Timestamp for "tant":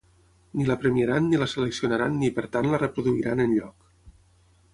2.57-2.71